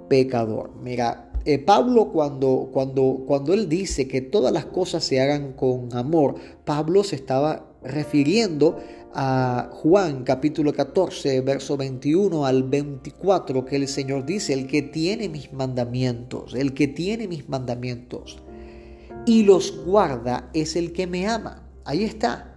pecador. 0.09 0.73
Mira, 0.83 1.31
eh, 1.45 1.59
Pablo 1.59 2.11
cuando, 2.13 2.71
cuando, 2.73 3.25
cuando 3.27 3.55
él 3.55 3.69
dice 3.69 4.09
que 4.09 4.21
todas 4.21 4.53
las 4.53 4.67
cosas 4.67 5.05
se 5.05 5.21
hagan 5.21 5.53
con 5.53 5.95
amor, 5.95 6.35
Pablo 6.65 7.05
se 7.05 7.17
estaba 7.17 7.73
refiriendo 7.83 8.79
Juan 9.15 10.25
capítulo 10.25 10.73
14, 10.73 11.43
verso 11.43 11.77
21 11.77 12.47
al 12.47 12.63
24, 12.63 13.65
que 13.67 13.77
el 13.77 13.87
Señor 13.89 14.25
dice, 14.25 14.55
el 14.55 14.67
que 14.67 14.81
tiene 14.81 15.29
mis 15.29 15.53
mandamientos, 15.53 16.55
el 16.55 16.73
que 16.73 16.89
tiene 16.89 17.29
mis 17.29 17.49
mandamientos 17.49 18.39
y 19.27 19.43
los 19.43 19.85
guarda 19.85 20.49
es 20.55 20.77
el 20.77 20.93
que 20.93 21.07
me 21.07 21.27
ama. 21.27 21.69
Ahí 21.85 22.05
está. 22.05 22.49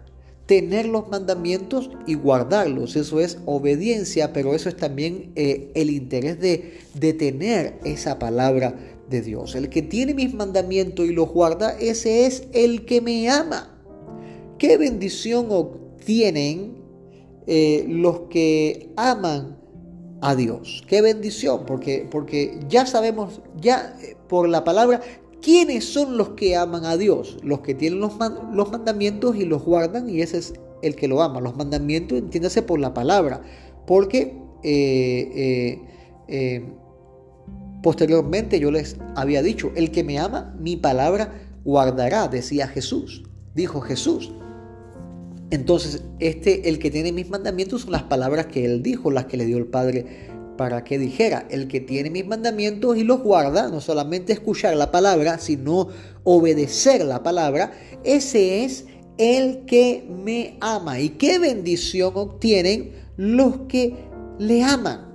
Tener 0.45 0.85
los 0.85 1.09
mandamientos 1.09 1.89
y 2.05 2.13
guardarlos, 2.13 2.95
eso 2.95 3.19
es 3.19 3.39
obediencia, 3.45 4.31
pero 4.31 4.53
eso 4.53 4.69
es 4.69 4.77
también 4.77 5.31
eh, 5.35 5.71
el 5.73 5.89
interés 5.89 6.39
de, 6.39 6.77
de 6.93 7.13
tener 7.13 7.79
esa 7.83 8.19
palabra 8.19 8.75
de 9.09 9.21
Dios. 9.21 9.55
El 9.55 9.69
que 9.69 9.81
tiene 9.81 10.13
mis 10.13 10.33
mandamientos 10.35 11.07
y 11.07 11.13
los 11.13 11.29
guarda, 11.29 11.75
ese 11.79 12.27
es 12.27 12.43
el 12.53 12.85
que 12.85 13.01
me 13.01 13.27
ama. 13.27 13.75
Qué 14.59 14.77
bendición 14.77 15.47
obtienen 16.05 16.75
eh, 17.47 17.83
los 17.89 18.21
que 18.29 18.91
aman 18.95 19.57
a 20.21 20.35
Dios. 20.35 20.83
Qué 20.87 21.01
bendición, 21.01 21.65
porque, 21.65 22.07
porque 22.11 22.59
ya 22.69 22.85
sabemos, 22.85 23.41
ya 23.59 23.97
eh, 24.03 24.15
por 24.29 24.47
la 24.47 24.63
palabra, 24.63 25.01
quiénes 25.41 25.83
son 25.85 26.15
los 26.15 26.29
que 26.29 26.55
aman 26.55 26.85
a 26.85 26.95
Dios. 26.95 27.39
Los 27.41 27.61
que 27.61 27.73
tienen 27.73 27.99
los, 28.01 28.13
los 28.53 28.71
mandamientos 28.71 29.35
y 29.35 29.45
los 29.45 29.63
guardan, 29.63 30.07
y 30.07 30.21
ese 30.21 30.37
es 30.37 30.53
el 30.83 30.95
que 30.95 31.07
lo 31.07 31.23
ama. 31.23 31.41
Los 31.41 31.55
mandamientos, 31.55 32.19
entiéndase 32.19 32.61
por 32.61 32.79
la 32.79 32.93
palabra, 32.93 33.41
porque 33.87 34.37
eh, 34.61 35.81
posteriormente 37.81 38.59
yo 38.59 38.69
les 38.69 38.97
había 39.15 39.41
dicho, 39.41 39.71
el 39.75 39.89
que 39.89 40.03
me 40.03 40.19
ama, 40.19 40.55
mi 40.59 40.75
palabra 40.75 41.33
guardará, 41.63 42.27
decía 42.27 42.67
Jesús, 42.67 43.23
dijo 43.55 43.81
Jesús. 43.81 44.31
Entonces, 45.51 46.03
este, 46.19 46.69
el 46.69 46.79
que 46.79 46.91
tiene 46.91 47.11
mis 47.11 47.29
mandamientos 47.29 47.83
son 47.83 47.91
las 47.91 48.03
palabras 48.03 48.47
que 48.47 48.65
él 48.65 48.81
dijo, 48.81 49.11
las 49.11 49.25
que 49.25 49.37
le 49.37 49.45
dio 49.45 49.57
el 49.57 49.67
Padre 49.67 50.33
para 50.57 50.83
que 50.83 50.97
dijera. 50.97 51.45
El 51.49 51.67
que 51.67 51.79
tiene 51.79 52.09
mis 52.09 52.25
mandamientos 52.25 52.97
y 52.97 53.03
los 53.03 53.21
guarda, 53.21 53.69
no 53.69 53.81
solamente 53.81 54.33
escuchar 54.33 54.75
la 54.75 54.91
palabra, 54.91 55.37
sino 55.37 55.89
obedecer 56.23 57.05
la 57.05 57.23
palabra, 57.23 57.73
ese 58.03 58.63
es 58.63 58.85
el 59.17 59.65
que 59.65 60.07
me 60.09 60.57
ama. 60.61 60.99
¿Y 60.99 61.09
qué 61.09 61.39
bendición 61.39 62.13
obtienen 62.15 62.91
los 63.17 63.61
que 63.67 63.95
le 64.39 64.63
aman? 64.63 65.13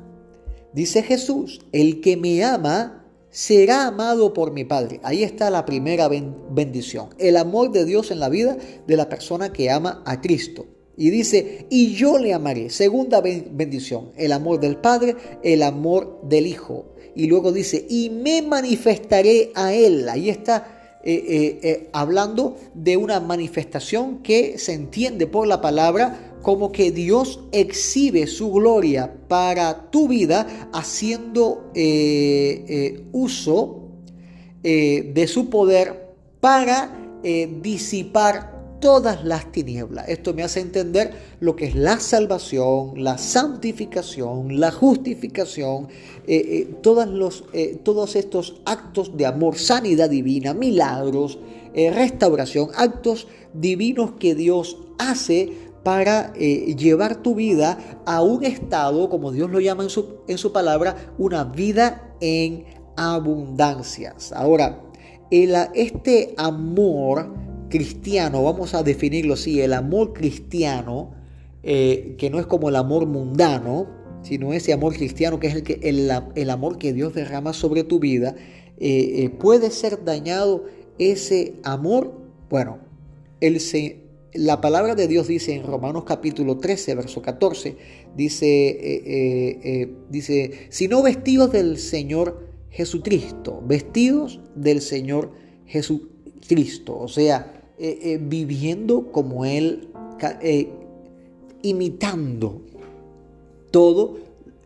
Dice 0.73 1.03
Jesús, 1.03 1.61
el 1.73 2.01
que 2.01 2.17
me 2.17 2.45
ama, 2.45 3.00
será 3.31 3.87
amado 3.87 4.33
por 4.33 4.53
mi 4.53 4.65
Padre. 4.65 5.01
Ahí 5.03 5.23
está 5.23 5.51
la 5.51 5.65
primera 5.65 6.09
bendición, 6.09 7.09
el 7.19 7.37
amor 7.37 7.71
de 7.71 7.85
Dios 7.85 8.11
en 8.11 8.21
la 8.21 8.29
vida 8.29 8.57
de 8.87 8.97
la 8.97 9.09
persona 9.09 9.53
que 9.53 9.71
ama 9.71 10.03
a 10.05 10.21
Cristo. 10.21 10.67
Y 10.97 11.09
dice, 11.09 11.67
y 11.71 11.95
yo 11.95 12.19
le 12.19 12.35
amaré. 12.35 12.69
Segunda 12.69 13.23
bendición, 13.23 14.11
el 14.17 14.33
amor 14.33 14.61
del 14.61 14.77
Padre, 14.77 15.17
el 15.43 15.63
amor 15.63 16.21
del 16.25 16.47
Hijo. 16.47 16.95
Y 17.15 17.27
luego 17.27 17.53
dice, 17.53 17.87
y 17.89 18.11
me 18.11 18.43
manifestaré 18.43 19.51
a 19.55 19.73
Él. 19.73 20.09
Ahí 20.09 20.29
está 20.29 20.99
eh, 21.03 21.15
eh, 21.15 21.61
eh, 21.63 21.89
hablando 21.95 22.59
de 22.75 22.99
una 22.99 23.19
manifestación 23.21 24.19
que 24.19 24.59
se 24.59 24.75
entiende 24.75 25.27
por 25.27 25.47
la 25.47 25.63
palabra 25.63 26.30
como 26.43 26.73
que 26.73 26.91
Dios 26.91 27.41
exhibe 27.53 28.27
su 28.27 28.51
gloria 28.53 29.13
para 29.29 29.91
tu 29.91 30.09
vida 30.09 30.47
haciendo 30.73 31.71
eh, 31.75 32.65
eh, 32.69 33.05
uso 33.13 33.89
eh, 34.63 35.13
de 35.15 35.27
su 35.27 35.49
poder 35.49 36.15
para 36.41 36.97
disipar 37.61 38.79
todas 38.81 39.27
las 39.27 39.53
tinieblas. 39.53 40.09
Esto 40.09 40.33
me 40.33 40.43
hace 40.43 40.61
entender 40.61 41.13
lo 41.39 41.55
que 41.55 41.67
es 41.67 41.75
la 41.75 42.01
salvación, 42.01 42.95
la 42.97 43.19
santificación, 43.19 44.59
la 44.59 44.71
justificación, 44.71 45.89
todos, 46.81 47.09
los, 47.09 47.45
todos 47.83 48.17
estos 48.17 48.63
actos 48.65 49.19
de 49.19 49.27
amor, 49.27 49.59
sanidad 49.59 50.09
divina, 50.09 50.55
milagros, 50.55 51.39
restauración, 51.75 52.71
actos 52.75 53.29
divinos 53.53 54.13
que 54.19 54.35
Dios 54.35 54.79
hace 54.97 55.53
para 55.83 56.33
eh, 56.37 56.75
llevar 56.77 57.23
tu 57.23 57.35
vida 57.35 57.79
a 58.07 58.23
un 58.23 58.45
estado, 58.45 59.09
como 59.09 59.33
Dios 59.33 59.51
lo 59.51 59.61
llama 59.61 59.85
en 59.85 59.91
su, 59.91 60.21
en 60.29 60.39
su 60.39 60.53
palabra, 60.53 61.13
una 61.19 61.45
vida 61.45 62.15
en 62.21 62.65
abundancias. 62.97 64.33
Ahora, 64.33 64.83
este 65.31 66.35
amor 66.37 67.33
cristiano, 67.69 68.43
vamos 68.43 68.75
a 68.75 68.83
definirlo 68.83 69.35
así, 69.35 69.61
el 69.61 69.73
amor 69.73 70.13
cristiano, 70.13 71.13
eh, 71.63 72.17
que 72.19 72.31
no 72.31 72.41
es 72.41 72.47
como 72.47 72.69
el 72.69 72.77
amor 72.77 73.07
mundano, 73.07 73.87
sino 74.23 74.53
ese 74.53 74.73
amor 74.73 74.95
cristiano 74.95 75.41
que 75.41 75.47
es 75.47 75.55
el, 75.55 75.63
que, 75.63 75.81
el 76.35 76.51
amor 76.51 76.79
que 76.79 76.93
Dios 76.93 77.15
derrama 77.15 77.53
sobre 77.53 77.85
tu 77.85 78.01
vida, 78.01 78.35
eh, 78.79 79.31
puede 79.39 79.71
ser 79.71 80.05
dañado 80.05 80.65
ese 80.99 81.55
amor? 81.65 82.13
Bueno, 82.49 82.79
el, 83.41 83.61
la 84.35 84.61
palabra 84.61 84.95
de 84.95 85.09
Dios 85.09 85.27
dice 85.27 85.55
en 85.55 85.65
Romanos 85.65 86.05
capítulo 86.05 86.59
13, 86.59 86.95
verso 86.95 87.21
14, 87.23 87.77
dice, 88.17 88.47
eh, 88.47 89.03
eh, 89.07 89.61
eh, 89.65 89.95
dice, 90.09 90.69
sino 90.69 91.03
vestidos 91.03 91.51
del 91.51 91.79
Señor 91.79 92.49
Jesucristo, 92.71 93.63
vestidos 93.67 94.41
del 94.55 94.81
Señor 94.81 95.33
Jesucristo, 95.67 96.97
o 96.99 97.09
sea, 97.09 97.57
viviendo 98.21 99.11
como 99.11 99.45
Él, 99.45 99.89
imitando 101.63 102.61
todo 103.71 104.19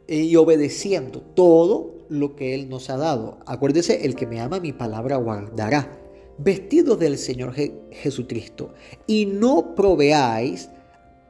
y 0.09 0.35
obedeciendo 0.37 1.21
todo 1.21 1.95
lo 2.09 2.35
que 2.35 2.55
Él 2.55 2.69
nos 2.69 2.91
ha 2.91 2.97
dado. 2.97 3.39
Acuérdese, 3.47 4.05
el 4.05 4.15
que 4.17 4.27
me 4.27 4.41
ama 4.41 4.61
mi 4.61 4.73
palabra 4.73 5.17
guardará 5.17 6.04
vestidos 6.39 6.99
del 6.99 7.19
Señor 7.19 7.55
Jesucristo, 7.55 8.75
y 9.07 9.27
no 9.27 9.75
proveáis 9.75 10.69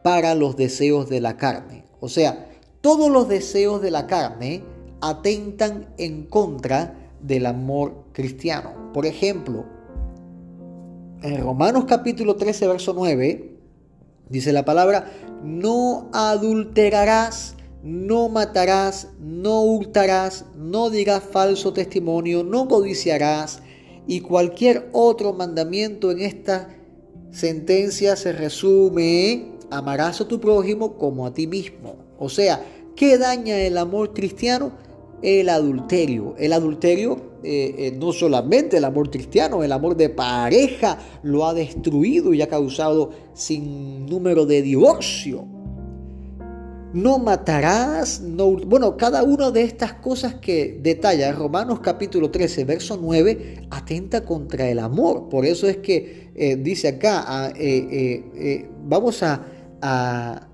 para 0.02 0.34
los 0.34 0.56
deseos 0.56 1.08
de 1.08 1.20
la 1.20 1.36
carne. 1.36 1.84
O 2.00 2.08
sea, 2.08 2.50
todos 2.80 3.10
los 3.10 3.28
deseos 3.28 3.80
de 3.80 3.90
la 3.90 4.06
carne 4.06 4.62
atentan 5.00 5.88
en 5.98 6.24
contra 6.24 7.10
del 7.20 7.46
amor 7.46 8.04
cristiano. 8.12 8.92
Por 8.92 9.06
ejemplo, 9.06 9.64
en 11.22 11.40
Romanos 11.40 11.86
capítulo 11.86 12.36
13, 12.36 12.68
verso 12.68 12.92
9, 12.94 13.56
dice 14.28 14.52
la 14.52 14.64
palabra, 14.64 15.10
no 15.42 16.10
adulterarás, 16.12 17.56
no 17.82 18.28
matarás, 18.28 19.08
no 19.18 19.62
hurtarás, 19.62 20.44
no 20.54 20.90
dirás 20.90 21.22
falso 21.22 21.72
testimonio, 21.72 22.44
no 22.44 22.68
codiciarás, 22.68 23.62
y 24.06 24.20
cualquier 24.20 24.88
otro 24.92 25.32
mandamiento 25.32 26.10
en 26.10 26.20
esta 26.20 26.68
sentencia 27.30 28.16
se 28.16 28.32
resume, 28.32 29.52
amarás 29.70 30.20
a 30.20 30.28
tu 30.28 30.40
prójimo 30.40 30.96
como 30.96 31.26
a 31.26 31.34
ti 31.34 31.46
mismo. 31.46 31.96
O 32.18 32.28
sea, 32.28 32.64
¿qué 32.94 33.18
daña 33.18 33.58
el 33.58 33.78
amor 33.78 34.12
cristiano? 34.12 34.72
El 35.22 35.48
adulterio. 35.48 36.34
El 36.38 36.52
adulterio, 36.52 37.16
eh, 37.42 37.74
eh, 37.78 37.96
no 37.98 38.12
solamente 38.12 38.76
el 38.76 38.84
amor 38.84 39.10
cristiano, 39.10 39.64
el 39.64 39.72
amor 39.72 39.96
de 39.96 40.10
pareja 40.10 40.98
lo 41.22 41.46
ha 41.46 41.54
destruido 41.54 42.34
y 42.34 42.42
ha 42.42 42.48
causado 42.48 43.10
sin 43.32 44.06
número 44.06 44.46
de 44.46 44.62
divorcio 44.62 45.53
no 46.94 47.18
matarás, 47.18 48.20
no... 48.20 48.52
Bueno, 48.52 48.96
cada 48.96 49.24
una 49.24 49.50
de 49.50 49.62
estas 49.62 49.94
cosas 49.94 50.34
que 50.34 50.78
detalla 50.80 51.32
Romanos 51.32 51.80
capítulo 51.80 52.30
13, 52.30 52.64
verso 52.64 52.96
9, 52.96 53.66
atenta 53.70 54.24
contra 54.24 54.68
el 54.70 54.78
amor. 54.78 55.28
Por 55.28 55.44
eso 55.44 55.68
es 55.68 55.78
que 55.78 56.30
eh, 56.36 56.56
dice 56.56 56.88
acá, 56.88 57.52
eh, 57.56 58.22
eh, 58.34 58.68
vamos 58.84 59.24
a, 59.24 59.44
a 59.82 60.48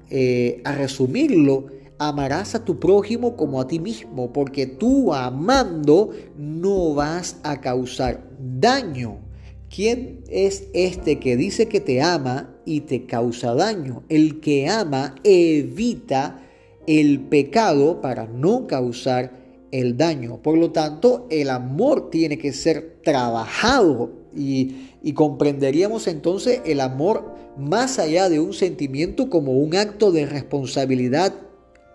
resumirlo, 0.76 1.66
amarás 1.98 2.54
a 2.54 2.64
tu 2.64 2.80
prójimo 2.80 3.36
como 3.36 3.60
a 3.60 3.68
ti 3.68 3.78
mismo, 3.78 4.32
porque 4.32 4.66
tú 4.66 5.12
amando 5.12 6.10
no 6.38 6.94
vas 6.94 7.36
a 7.42 7.60
causar 7.60 8.26
daño. 8.38 9.29
¿Quién 9.74 10.24
es 10.28 10.64
este 10.74 11.20
que 11.20 11.36
dice 11.36 11.68
que 11.68 11.80
te 11.80 12.02
ama 12.02 12.56
y 12.64 12.80
te 12.80 13.06
causa 13.06 13.54
daño? 13.54 14.02
El 14.08 14.40
que 14.40 14.68
ama 14.68 15.14
evita 15.22 16.42
el 16.88 17.20
pecado 17.20 18.00
para 18.00 18.26
no 18.26 18.66
causar 18.66 19.30
el 19.70 19.96
daño. 19.96 20.42
Por 20.42 20.58
lo 20.58 20.72
tanto, 20.72 21.28
el 21.30 21.50
amor 21.50 22.10
tiene 22.10 22.36
que 22.36 22.52
ser 22.52 22.96
trabajado 23.04 24.10
y, 24.36 24.88
y, 25.04 25.12
comprenderíamos 25.12 26.08
entonces 26.08 26.62
el 26.64 26.80
amor 26.80 27.36
más 27.56 28.00
allá 28.00 28.28
de 28.28 28.40
un 28.40 28.52
sentimiento 28.52 29.30
como 29.30 29.52
un 29.52 29.76
acto 29.76 30.10
de 30.10 30.26
responsabilidad 30.26 31.32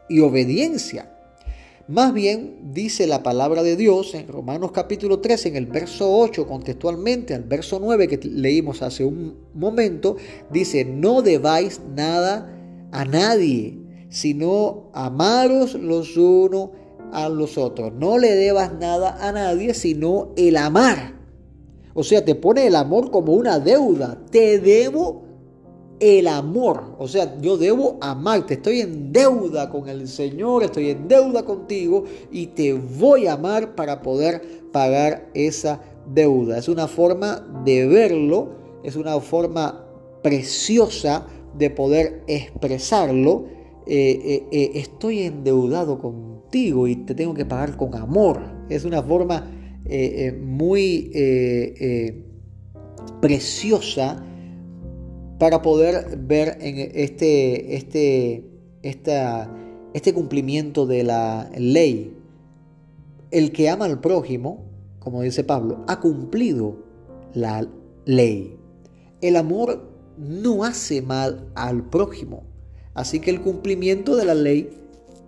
y 0.07 0.21
obediencia. 0.21 1.14
Más 1.87 2.15
bien 2.15 2.71
dice 2.73 3.05
la 3.05 3.21
palabra 3.21 3.61
de 3.61 3.75
Dios 3.75 4.15
en 4.15 4.27
Romanos 4.27 4.71
capítulo 4.71 5.19
13, 5.19 5.49
en 5.49 5.55
el 5.55 5.67
verso 5.67 6.17
8, 6.17 6.47
contextualmente 6.47 7.35
al 7.35 7.43
verso 7.43 7.79
9 7.79 8.07
que 8.07 8.17
leímos 8.27 8.81
hace 8.81 9.05
un 9.05 9.37
momento, 9.53 10.17
dice, 10.49 10.83
no 10.83 11.21
debáis 11.21 11.79
nada 11.95 12.51
a 12.91 13.05
nadie, 13.05 13.77
sino 14.09 14.89
amaros 14.93 15.75
los 15.75 16.17
unos 16.17 16.71
a 17.11 17.29
los 17.29 17.55
otros. 17.55 17.93
No 17.93 18.17
le 18.17 18.31
debas 18.31 18.73
nada 18.73 19.19
a 19.21 19.31
nadie, 19.31 19.75
sino 19.75 20.33
el 20.37 20.57
amar. 20.57 21.13
O 21.93 22.03
sea, 22.03 22.25
te 22.25 22.33
pone 22.33 22.65
el 22.65 22.75
amor 22.75 23.11
como 23.11 23.33
una 23.33 23.59
deuda. 23.59 24.19
Te 24.31 24.57
debo 24.57 25.24
el 25.99 26.27
amor. 26.27 26.95
O 26.97 27.07
sea, 27.07 27.39
yo 27.41 27.57
debo 27.57 27.97
amarte. 28.01 28.55
Estoy 28.55 28.81
en 28.81 29.11
deuda 29.11 29.69
con 29.69 29.87
el 29.87 30.07
Señor, 30.07 30.63
estoy 30.63 30.89
en 30.89 31.07
deuda 31.07 31.43
contigo 31.43 32.05
y 32.31 32.47
te 32.47 32.73
voy 32.73 33.27
a 33.27 33.33
amar 33.33 33.75
para 33.75 34.01
poder 34.01 34.41
pagar 34.71 35.29
esa 35.33 35.81
deuda. 36.13 36.57
Es 36.57 36.67
una 36.67 36.87
forma 36.87 37.45
de 37.63 37.87
verlo, 37.87 38.49
es 38.83 38.95
una 38.95 39.19
forma 39.19 39.85
preciosa 40.21 41.27
de 41.57 41.69
poder 41.69 42.23
expresarlo. 42.27 43.45
Eh, 43.87 44.19
eh, 44.25 44.47
eh, 44.51 44.71
estoy 44.75 45.21
endeudado 45.21 45.99
contigo 45.99 46.87
y 46.87 46.95
te 46.95 47.13
tengo 47.13 47.33
que 47.33 47.45
pagar 47.45 47.77
con 47.77 47.95
amor. 47.95 48.41
Es 48.69 48.85
una 48.85 49.01
forma 49.01 49.51
muy 50.41 51.11
preciosa 53.21 54.23
para 55.37 55.61
poder 55.61 56.17
ver 56.17 56.57
en 56.61 56.91
este, 56.93 57.75
este, 57.75 58.49
este 58.81 60.13
cumplimiento 60.13 60.85
de 60.85 61.03
la 61.03 61.49
ley. 61.57 62.17
El 63.31 63.51
que 63.51 63.69
ama 63.69 63.85
al 63.85 63.99
prójimo, 63.99 64.63
como 64.99 65.21
dice 65.21 65.43
Pablo, 65.43 65.83
ha 65.87 65.99
cumplido 65.99 66.77
la 67.33 67.67
ley. 68.05 68.57
El 69.21 69.35
amor 69.35 69.89
no 70.17 70.63
hace 70.63 71.01
mal 71.01 71.51
al 71.55 71.89
prójimo. 71.89 72.43
Así 72.93 73.19
que 73.19 73.29
el 73.29 73.41
cumplimiento 73.41 74.15
de 74.15 74.25
la 74.25 74.35
ley 74.35 74.69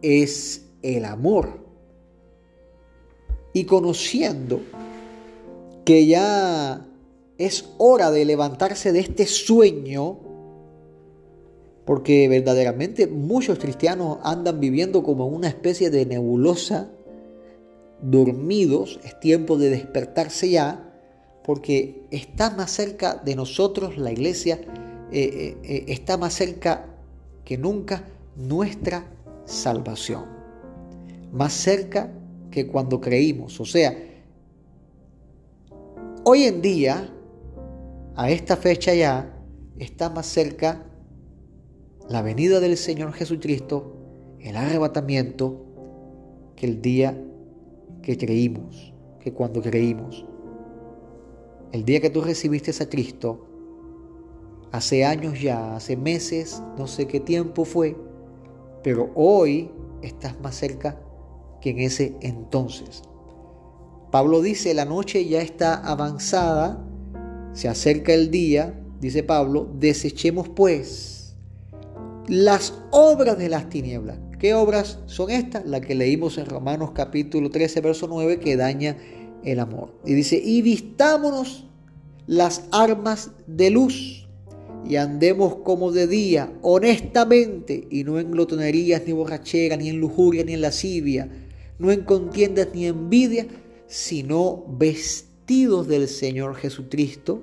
es 0.02 0.66
el 0.82 1.04
amor. 1.04 1.66
Y 3.54 3.66
conociendo 3.66 4.62
que 5.84 6.06
ya 6.06 6.87
es 7.38 7.70
hora 7.78 8.12
de 8.12 8.26
levantarse 8.26 8.92
de 8.92 9.00
este 9.00 9.26
sueño, 9.26 10.18
porque 11.86 12.28
verdaderamente 12.28 13.08
muchos 13.08 13.60
cristianos 13.60 14.18
andan 14.24 14.60
viviendo 14.60 15.04
como 15.04 15.28
una 15.28 15.48
especie 15.48 15.90
de 15.90 16.06
nebulosa, 16.06 16.90
dormidos, 18.02 19.00
es 19.04 19.20
tiempo 19.20 19.58
de 19.58 19.70
despertarse 19.70 20.50
ya, 20.50 20.94
porque 21.44 22.06
está 22.12 22.50
más 22.52 22.72
cerca 22.72 23.16
de 23.16 23.36
nosotros 23.36 23.98
la 23.98 24.12
iglesia, 24.12 24.60
eh, 25.12 25.22
eh, 25.24 25.58
eh, 25.64 25.86
está 25.88 26.18
más 26.18 26.34
cerca 26.34 26.86
que 27.46 27.58
nunca 27.58 28.04
nuestra 28.36 29.06
salvación, 29.46 30.26
más 31.32 31.54
cerca 31.54 32.12
que 32.52 32.68
cuando 32.68 33.00
creímos, 33.00 33.60
o 33.62 33.66
sea, 33.66 33.98
hoy 36.24 36.44
en 36.44 36.62
día 36.62 37.14
a 38.18 38.32
esta 38.32 38.58
fecha 38.58 38.96
ya 38.96 39.32
está 39.78 40.10
más 40.10 40.26
cerca 40.26 40.84
la 42.10 42.24
venida 42.24 42.60
del 42.60 42.76
Señor 42.76 43.14
Jesucristo, 43.14 43.94
el 44.40 44.56
arrebatamiento, 44.56 45.64
que 46.56 46.66
el 46.66 46.82
día 46.82 47.16
que 48.02 48.18
creímos, 48.18 48.92
que 49.20 49.34
cuando 49.34 49.62
creímos. 49.62 50.26
El 51.72 51.86
día 51.86 52.02
que 52.02 52.10
tú 52.10 52.22
recibiste 52.22 52.72
a 52.82 52.90
Cristo, 52.90 53.46
hace 54.72 55.06
años 55.06 55.40
ya, 55.40 55.76
hace 55.76 55.96
meses, 55.96 56.64
no 56.76 56.88
sé 56.88 57.06
qué 57.06 57.20
tiempo 57.20 57.66
fue, 57.66 57.96
pero 58.82 59.12
hoy 59.14 59.70
estás 60.02 60.40
más 60.42 60.56
cerca 60.56 61.00
que 61.62 61.70
en 61.70 61.80
ese 61.80 62.16
entonces. 62.22 63.04
Pablo 64.10 64.42
dice, 64.42 64.74
la 64.74 64.86
noche 64.86 65.28
ya 65.28 65.42
está 65.42 65.76
avanzada 65.76 66.87
se 67.58 67.68
acerca 67.68 68.14
el 68.14 68.30
día, 68.30 68.80
dice 69.02 69.24
Pablo, 69.24 69.68
desechemos 69.80 70.48
pues 70.48 71.34
las 72.28 72.72
obras 72.92 73.40
de 73.40 73.50
las 73.50 73.68
tinieblas. 73.68 74.20
¿Qué 74.38 74.54
obras 74.54 75.00
son 75.08 75.32
estas? 75.32 75.66
Las 75.66 75.82
que 75.82 75.96
leímos 75.96 76.38
en 76.38 76.46
Romanos 76.46 76.92
capítulo 76.94 77.50
13, 77.50 77.82
verso 77.82 78.08
9, 78.08 78.40
que 78.40 78.58
daña 78.58 78.98
el 79.44 79.60
amor. 79.60 79.92
Y 80.06 80.14
dice, 80.14 80.40
y 80.40 80.62
vistámonos 80.62 81.66
las 82.28 82.66
armas 82.72 83.32
de 83.48 83.72
luz 83.72 84.28
y 84.88 84.98
andemos 84.98 85.56
como 85.64 85.92
de 85.92 86.06
día, 86.06 86.54
honestamente, 86.62 87.88
y 87.90 88.04
no 88.04 88.20
en 88.20 88.30
glotonerías, 88.30 89.02
ni 89.08 89.14
borrachera, 89.14 89.78
ni 89.78 89.90
en 89.90 89.98
lujuria, 89.98 90.44
ni 90.44 90.54
en 90.54 90.62
lascivia, 90.62 91.28
no 91.80 91.92
en 91.92 92.04
contiendas, 92.04 92.68
ni 92.76 92.86
envidia, 92.86 93.48
sino 93.88 94.64
vestidos 94.78 95.27
del 95.48 96.10
Señor 96.10 96.56
Jesucristo 96.56 97.42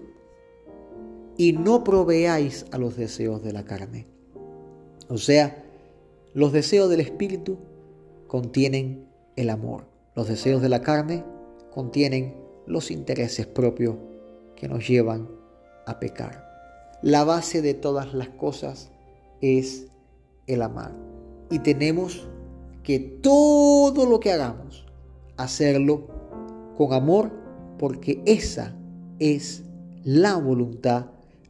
y 1.38 1.54
no 1.54 1.82
proveáis 1.84 2.66
a 2.70 2.76
los 2.76 2.96
deseos 2.96 3.42
de 3.42 3.52
la 3.54 3.64
carne. 3.64 4.06
O 5.08 5.16
sea, 5.16 5.64
los 6.34 6.52
deseos 6.52 6.90
del 6.90 7.00
Espíritu 7.00 7.56
contienen 8.28 9.08
el 9.36 9.48
amor. 9.48 9.86
Los 10.14 10.28
deseos 10.28 10.60
de 10.60 10.68
la 10.68 10.82
carne 10.82 11.24
contienen 11.72 12.36
los 12.66 12.90
intereses 12.90 13.46
propios 13.46 13.96
que 14.54 14.68
nos 14.68 14.86
llevan 14.86 15.30
a 15.86 15.98
pecar. 15.98 16.44
La 17.00 17.24
base 17.24 17.62
de 17.62 17.72
todas 17.72 18.12
las 18.12 18.28
cosas 18.28 18.90
es 19.40 19.86
el 20.46 20.60
amar. 20.60 20.94
Y 21.50 21.60
tenemos 21.60 22.28
que 22.82 22.98
todo 22.98 24.04
lo 24.04 24.20
que 24.20 24.30
hagamos, 24.30 24.84
hacerlo 25.38 26.06
con 26.76 26.92
amor, 26.92 27.43
porque 27.78 28.22
esa 28.26 28.76
es 29.18 29.64
la 30.02 30.36
voluntad 30.36 31.06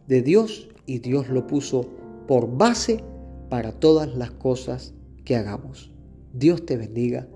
de 0.06 0.22
Dios 0.22 0.68
y 0.86 0.98
Dios 0.98 1.28
lo 1.28 1.46
puso 1.46 1.88
por 2.26 2.56
base 2.56 3.02
para 3.48 3.72
todas 3.72 4.14
las 4.14 4.30
cosas 4.30 4.94
que 5.24 5.36
hagamos. 5.36 5.92
Dios 6.32 6.64
te 6.66 6.76
bendiga, 6.76 7.28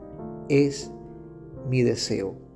es 0.48 0.90
mi 1.68 1.83
deseo. 1.83 2.47